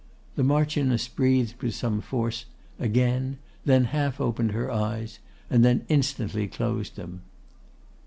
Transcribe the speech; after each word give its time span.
The 0.33 0.43
Marchioness 0.43 1.07
breathed 1.07 1.61
with 1.61 1.75
some 1.75 2.01
force; 2.01 2.45
again; 2.79 3.37
then 3.65 3.83
half 3.83 4.19
opened 4.19 4.51
her 4.53 4.71
eyes, 4.71 5.19
and 5.47 5.63
then 5.63 5.85
instantly 5.89 6.47
closed 6.47 6.95
them. 6.95 7.21